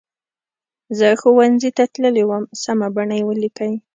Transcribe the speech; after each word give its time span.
زه 0.97 1.07
ښوونځي 1.21 1.69
ته 1.77 1.83
تللې 1.93 2.23
وم 2.27 2.43
سمه 2.63 2.87
بڼه 2.95 3.15
یې 3.19 3.25
ولیکئ. 3.27 3.73